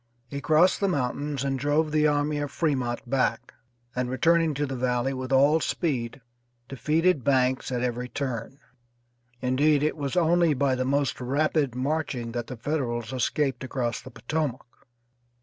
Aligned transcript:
He 0.27 0.41
crossed 0.41 0.79
the 0.79 0.87
mountains 0.87 1.43
and 1.43 1.59
drove 1.59 1.91
the 1.91 2.07
army 2.07 2.39
of 2.39 2.49
Fremont 2.49 3.07
back, 3.07 3.53
and 3.95 4.09
returning 4.09 4.55
to 4.55 4.65
the 4.65 4.75
Valley 4.75 5.13
with 5.13 5.31
all 5.31 5.59
speed 5.59 6.21
defeated 6.67 7.23
Banks 7.23 7.71
at 7.71 7.83
every 7.83 8.09
turn; 8.09 8.57
indeed, 9.43 9.83
it 9.83 9.95
was 9.95 10.17
only 10.17 10.55
by 10.55 10.73
the 10.73 10.85
most 10.85 11.21
rapid 11.21 11.75
marching 11.75 12.31
that 12.31 12.47
the 12.47 12.57
Federals 12.57 13.13
escaped 13.13 13.63
across 13.63 14.01
the 14.01 14.09
Potomac. 14.09 14.65